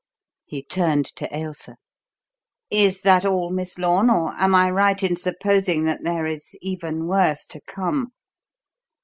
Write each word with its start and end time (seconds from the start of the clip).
He 0.45 0.63
turned 0.63 1.05
to 1.17 1.31
Ailsa. 1.31 1.75
"Is 2.71 3.01
that 3.03 3.23
all, 3.23 3.51
Miss 3.51 3.77
Lorne, 3.77 4.09
or 4.09 4.33
am 4.33 4.55
I 4.55 4.67
right 4.71 5.03
in 5.03 5.15
supposing 5.15 5.85
that 5.85 6.03
there 6.03 6.25
is 6.25 6.57
even 6.63 7.05
worse 7.05 7.45
to 7.45 7.61
come?" 7.67 8.07